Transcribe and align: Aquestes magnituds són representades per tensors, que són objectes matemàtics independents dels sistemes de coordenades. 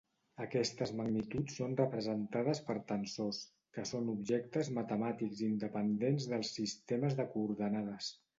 Aquestes 0.43 0.91
magnituds 1.01 1.57
són 1.59 1.75
representades 1.81 2.61
per 2.69 2.75
tensors, 2.93 3.41
que 3.79 3.85
són 3.91 4.09
objectes 4.15 4.73
matemàtics 4.79 5.45
independents 5.51 6.27
dels 6.33 6.55
sistemes 6.57 7.21
de 7.23 7.29
coordenades. 7.37 8.11